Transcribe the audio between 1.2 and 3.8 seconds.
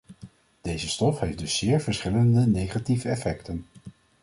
dus zeer verschillende negatieve effecten.